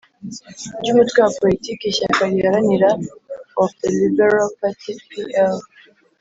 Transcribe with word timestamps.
ry 0.79 0.87
umutwe 0.93 1.17
wa 1.25 1.31
politique 1.41 1.83
ishyaka 1.91 2.21
riharanira 2.31 2.89
of 3.61 3.69
the 3.79 3.89
Liberal 3.99 4.47
Party 4.59 4.91
P 5.09 5.09
L 5.53 5.57